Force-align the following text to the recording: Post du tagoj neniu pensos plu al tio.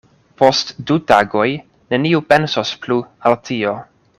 Post 0.43 0.71
du 0.91 0.95
tagoj 1.11 1.45
neniu 1.95 2.25
pensos 2.33 2.75
plu 2.87 3.01
al 3.31 3.39
tio. 3.51 3.77